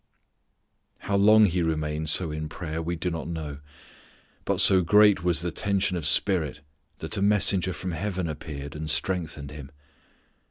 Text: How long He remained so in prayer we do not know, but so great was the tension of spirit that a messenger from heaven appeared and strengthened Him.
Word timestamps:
How 1.01 1.15
long 1.15 1.45
He 1.45 1.61
remained 1.61 2.09
so 2.09 2.31
in 2.31 2.49
prayer 2.49 2.81
we 2.81 2.95
do 2.95 3.11
not 3.11 3.27
know, 3.27 3.59
but 4.45 4.59
so 4.59 4.81
great 4.81 5.23
was 5.23 5.41
the 5.43 5.51
tension 5.51 5.95
of 5.95 6.07
spirit 6.07 6.61
that 6.97 7.17
a 7.17 7.21
messenger 7.21 7.71
from 7.71 7.91
heaven 7.91 8.27
appeared 8.27 8.75
and 8.75 8.89
strengthened 8.89 9.51
Him. 9.51 9.69